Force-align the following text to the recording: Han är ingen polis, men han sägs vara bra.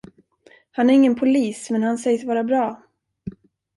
Han 0.71 0.89
är 0.89 0.93
ingen 0.93 1.15
polis, 1.15 1.69
men 1.69 1.83
han 1.83 1.97
sägs 1.97 2.23
vara 2.23 2.43
bra. 2.43 2.81